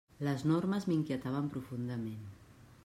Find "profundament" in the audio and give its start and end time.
1.57-2.27